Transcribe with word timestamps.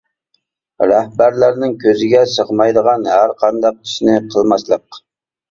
رەھبەرلەرنىڭ 0.91 1.75
كۆزىگە 1.83 2.21
سىغمايدىغان 2.37 3.07
ھەر 3.11 3.35
قانداق 3.45 3.79
ئىشنى 3.85 4.19
قىلماسلىق. 4.35 5.01